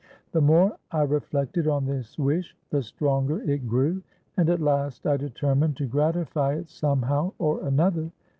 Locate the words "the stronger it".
2.71-3.67